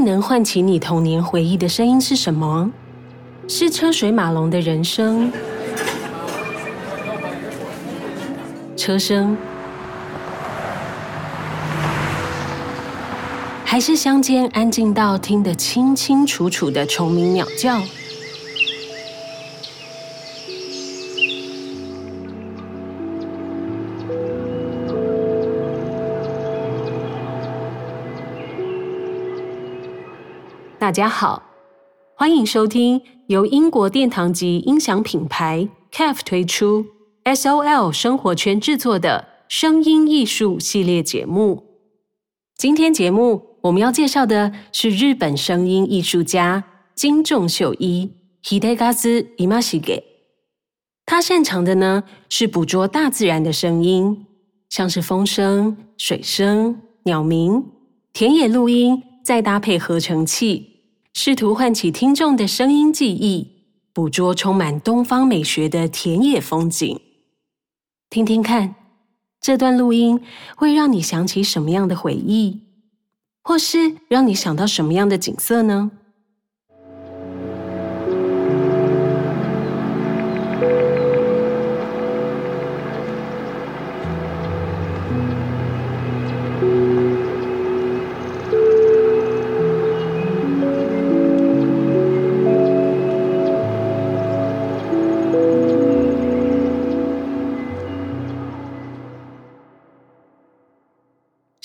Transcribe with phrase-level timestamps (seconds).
[0.00, 2.70] 能唤起你童年回忆的声音是什么？
[3.48, 5.32] 是车水马龙的人声、
[8.76, 9.36] 车声，
[13.64, 17.80] 还是乡间安静到听得清清楚楚的虫鸣鸟叫？
[30.90, 31.44] 大家好，
[32.16, 36.84] 欢迎收听由英国殿堂级音响品牌 KEF 推出
[37.22, 41.62] SOL 生活圈制作的声音艺术系列节目。
[42.56, 46.64] 今天节目我们要介绍的是日本声音艺术家
[46.96, 48.10] 金仲秀一
[48.42, 50.02] Hidekazu Imashige。
[51.06, 54.26] 他擅长的呢是捕捉大自然的声音，
[54.68, 57.64] 像是风声、水声、鸟鸣、
[58.12, 60.66] 田野录音，再搭配合成器。
[61.12, 63.48] 试图唤起听众的声音记忆，
[63.92, 67.00] 捕捉充满东方美学的田野风景。
[68.08, 68.74] 听听看，
[69.40, 70.20] 这段录音
[70.56, 72.60] 会让你想起什么样的回忆，
[73.42, 75.90] 或是让你想到什么样的景色呢？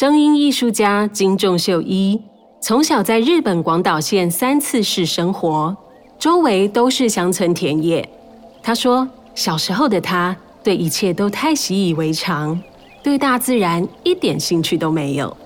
[0.00, 2.18] 声音艺术家金仲秀一
[2.62, 5.76] 从小在日本广岛县三次市生活，
[6.18, 8.08] 周围都是乡村田野。
[8.62, 10.34] 他说，小时候的他
[10.64, 12.58] 对一切都太习以为常，
[13.02, 15.36] 对大自然一点兴趣都没有。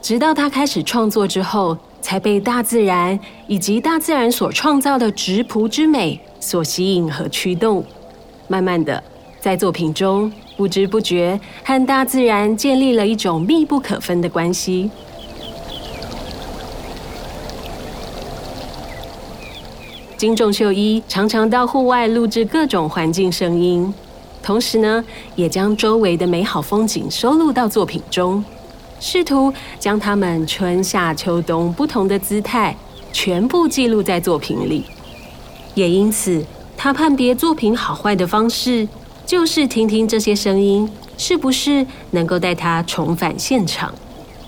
[0.00, 7.84] 直到他开始创作之后，才被大自然以及大自然所创造的质朴之美所吸引和驱动。
[8.46, 9.02] 慢慢的，
[9.48, 14.90] 在作品中，不知不觉和大自然建立了一种密不可分的关系。
[20.18, 23.90] 金仲秀一常常到户外录制各种环境声音，
[24.42, 25.02] 同时呢，
[25.34, 28.44] 也将周围的美好风景收录到作品中，
[29.00, 32.76] 试图将它们春夏秋冬不同的姿态
[33.14, 34.84] 全部记录在作品里。
[35.74, 36.44] 也因此，
[36.76, 38.86] 他判别作品好坏的方式，
[39.28, 43.94] 就是听听这些声音是不是能够带他重返现场，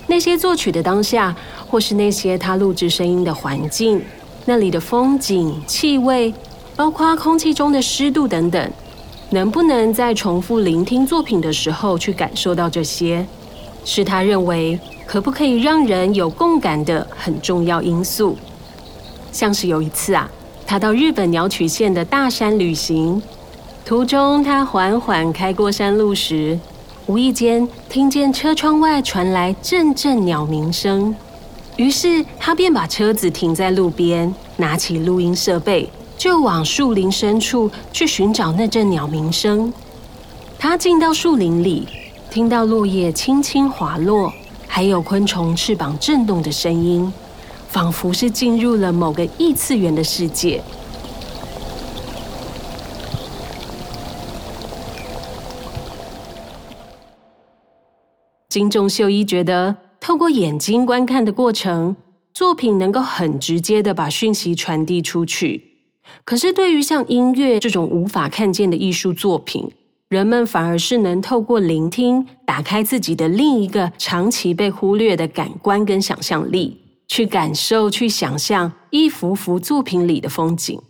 [0.07, 1.37] 那些作曲的当下，
[1.69, 4.03] 或是那些他录制声音的环境，
[4.47, 6.33] 那里的风景、气味，
[6.75, 8.73] 包括空气中的湿度等等，
[9.29, 13.27] 能不能在重复聆听作品的时候去感受到这些，
[13.85, 18.35] 是他认为可不可以让人有共感的很重要因素。
[19.31, 20.31] 像是有一次啊，
[20.67, 23.23] 他到日本鸟取县的大山旅行。
[23.91, 26.56] 途中，他缓缓开过山路时，
[27.06, 31.12] 无意间听见车窗外传来阵阵鸟鸣声。
[31.75, 39.73] 于是，他便把车子停在路边，拿起录音设备，就往树林深处去寻找那阵鸟鸣声。
[40.56, 41.89] 他进到树林里，
[42.31, 44.33] 听到落叶轻轻滑落，
[44.69, 47.12] 还有昆虫翅膀震动的声音，
[47.67, 50.62] 仿佛是进入了某个异次元的世界。
[58.50, 61.94] 金仲秀一觉得，透过眼睛观看的过程，
[62.34, 65.62] 作品能够很直接的把讯息传递出去。
[66.25, 69.71] 可是，对于像音乐这种无法看见的艺术作品，
[70.09, 80.82] 人们反而是能透过聆听，打开自己的另一个长期被忽略的感官跟想象力，去感受、去想象一幅幅作品里的风景。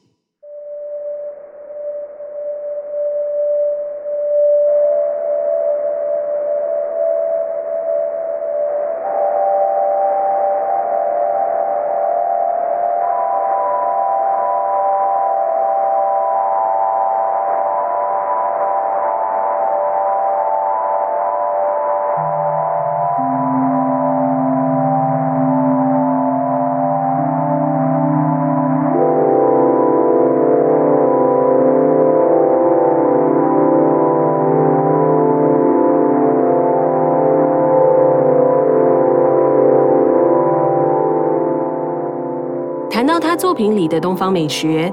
[43.60, 44.90] 品里的东方美学，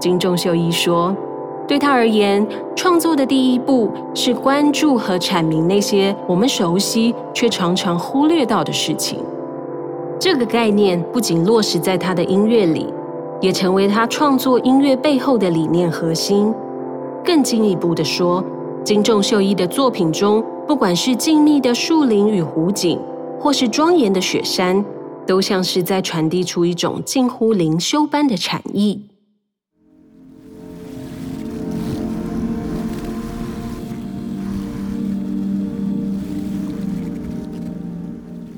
[0.00, 1.14] 金仲秀一说，
[1.68, 2.44] 对他而言，
[2.74, 9.20] 创作的第一步是关注和阐明那些我们熟悉却常常忽略到的事情。
[10.18, 12.92] 这个概念不仅落实在他的音乐里，
[13.40, 16.52] 也成为他创作音乐背后的理念核心。
[17.24, 18.44] 更进一步的说，
[18.82, 22.98] 金仲秀一的作品中，不管是静谧的树林与湖景，
[23.38, 24.84] 或是庄严的雪山，
[25.28, 29.02] 都像是在传递出一种近乎灵修般的禅意。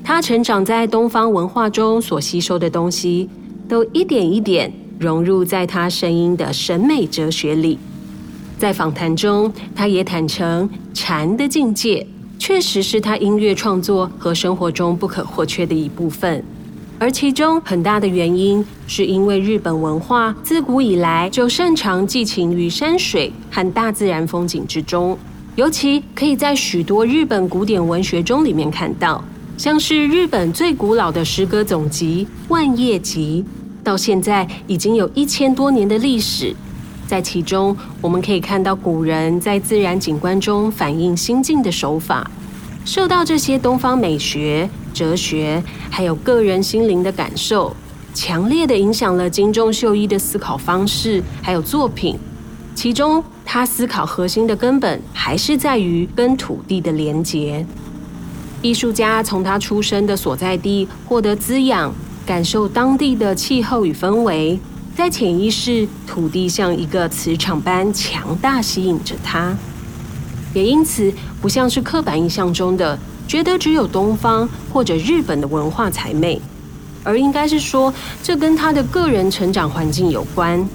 [0.04, 3.28] 他成长在东方文化中所吸收的东西，
[3.68, 7.80] 都一点一点融入在他声音的审美哲学里。
[8.58, 12.06] 在访谈中，他也坦诚，禅的境界
[12.38, 16.44] 确实是他音乐创作和生活中不可或缺的一部分。
[17.00, 25.16] 而其中很大的原因，是因为日本文化自古以来就擅长寄情于山水和大自然风景之中，
[25.56, 29.24] 尤其可以在许多日本古典文学中里面看到。
[29.56, 33.42] 像是日本最古老的诗歌总集《万叶集》，
[33.84, 36.54] 到现在已经有一千多年的历史。
[37.06, 42.30] 在其中，我们可以看到古人在自然景观中反映心境的手法，
[42.84, 47.74] 受到这些东方美学、哲学，还有个人心灵的感受，
[48.14, 52.18] 强烈的影响了金仲秀一的思考方式，还有作品。
[52.74, 57.64] 其中，他思考核心的根本还是在于跟土地的连结。
[58.62, 61.92] 艺术家从他出生的所在地获得滋养，
[62.26, 64.58] 感受当地的气候与氛围，
[64.96, 69.56] 在潜意识，土地像一个磁场般强大，吸引着他。
[70.52, 72.98] 也因此，不像是刻板印象中的
[73.28, 76.40] 觉得只有东方或者日本的文化才美，
[77.04, 77.92] 而应该是说，
[78.22, 80.68] 这跟他的个人成长环境有关。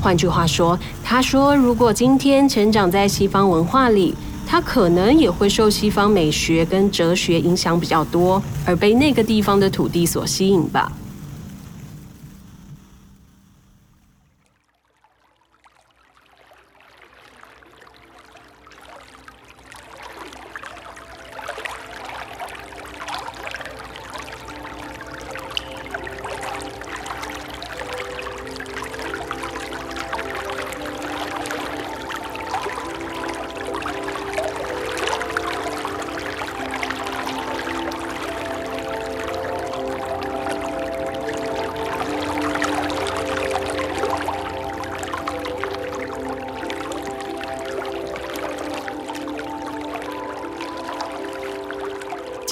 [0.00, 4.14] 换句话说，他说，如果今天成长在西方文化里，
[4.46, 10.90] 他可能也会受西方美学跟哲学影响比较多，而被那个地方的土地所吸引吧。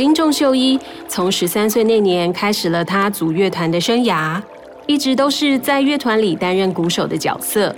[0.05, 0.79] 金仲秀一
[1.09, 4.39] 从十三岁那年开始了他组乐团的生涯，
[4.87, 7.75] 一直都是在乐团里担任鼓手的角色。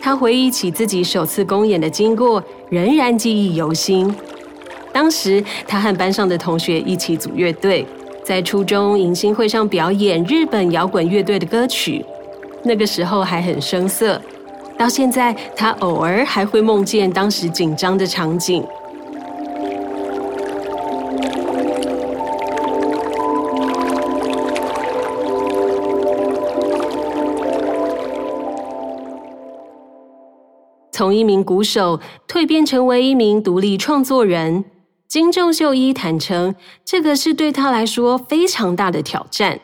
[0.00, 2.40] 他回忆起自己首次公演的经过，
[2.70, 4.14] 仍然记忆犹新。
[4.92, 7.84] 当时他和班上的同学一起组乐队，
[8.22, 12.04] 在初中迎新会上表演日本摇滚乐队的歌曲，
[12.62, 14.22] 那个时候还很生涩。
[14.78, 18.64] 到现在，他偶尔还会梦见当时紧张的场景。
[30.94, 34.64] 从一名鼓手蜕变成为一名独立创作人，
[35.08, 39.58] 金仲秀一坦承，这个是对他来说非常大的挑战。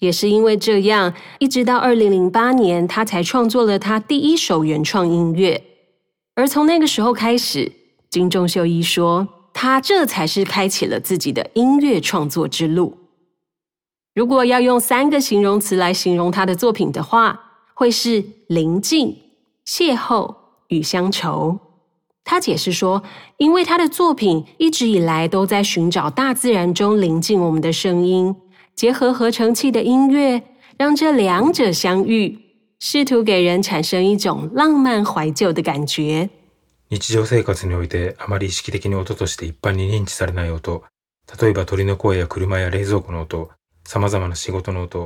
[0.00, 5.62] 也是因为这样，一直到二零零八年，他才创作了他第一首原创音乐。
[6.34, 7.70] 而从那个时候开始，
[8.10, 12.98] 金仲秀一说，他这才是开启了自己的音乐创作之路。
[14.12, 17.40] 如果要用三个形容词来形容他的作品的话，
[17.72, 19.16] 会是临静、
[19.64, 20.39] 邂逅。
[20.69, 21.59] 与乡愁，
[22.23, 23.03] 他解释说，
[23.37, 28.35] 因为他的作品一直以来都在寻找大自然中临近我们的声音，
[28.75, 30.41] 结合合成器的音乐，
[30.77, 32.39] 让这两者相遇，
[32.79, 36.29] 试图给人产生一种浪漫怀旧的感觉。
[36.89, 40.83] 日常生活においてあまり意识的に音として一般に认知されない音，
[41.41, 43.49] 例えば鸟の声や车や冷蔵库の音。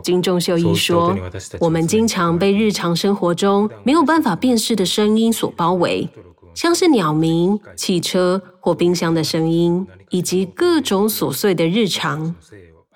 [0.02, 1.16] 金仲秀一说
[1.58, 6.06] ：“我们经常被日常生活中没有办法辨识的声音所包围，
[6.54, 12.34] 像是鸟鸣、汽车或冰箱的声音，以及各种琐碎的日常。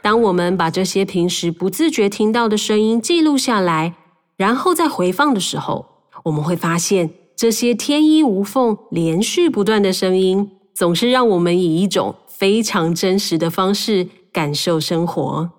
[0.03, 3.95] 当我们把这些平时不自觉听到的声音记录下来，
[4.37, 5.87] 然后再回放的时候，
[6.25, 15.51] 我们会发现这些天衣无缝、连续不断的声音，总是让我们以一种非常真实的方式感受生活。”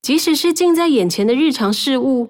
[0.00, 2.28] 即使是近在眼前的日常事物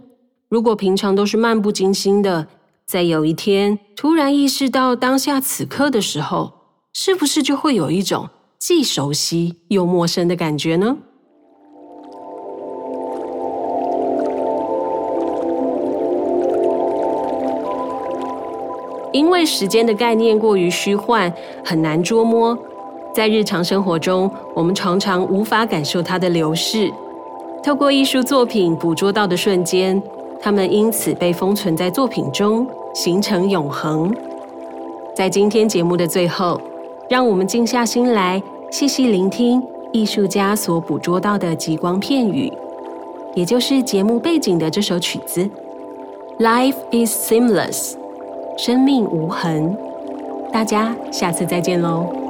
[0.49, 2.49] 如果平常都是漫不经心的
[2.87, 6.53] 在有一天突然意识到当下此刻的时候
[6.93, 10.97] 是不是就会有一种既熟悉又陌生的感觉呢？
[19.13, 21.33] 因为时间的概念过于虚幻
[21.65, 22.59] 很难捉摸
[23.15, 26.93] 在日常生活中我们常常无法感受它的流逝。
[27.69, 30.03] 透过艺术作品捕捉到的瞬间，
[30.41, 34.11] 它们因此被封存在作品中，形成永恒。
[35.15, 36.59] 在今天节目的最后，
[37.11, 42.51] 让我们静下心来，细细聆听艺术家所捕捉到的极光片语，
[43.35, 45.47] 也就是节目背景的这首曲子。
[46.39, 47.97] Life is seamless，
[48.57, 49.77] 生命无痕。
[50.51, 52.28] 大家下次再见喽。